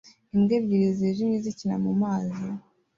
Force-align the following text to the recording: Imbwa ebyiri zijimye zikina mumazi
Imbwa 0.33 0.53
ebyiri 0.59 0.89
zijimye 0.97 1.37
zikina 1.45 1.75
mumazi 1.83 2.43